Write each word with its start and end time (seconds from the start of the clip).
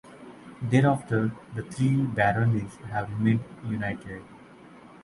Thereafter, 0.63 1.31
the 1.53 1.61
three 1.61 1.95
baronies 1.95 2.75
have 2.89 3.11
remained 3.19 3.43
united. 3.69 4.23